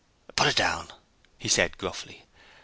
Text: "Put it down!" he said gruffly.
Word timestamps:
"Put 0.35 0.47
it 0.47 0.55
down!" 0.55 0.87
he 1.37 1.47
said 1.47 1.77
gruffly. 1.77 2.25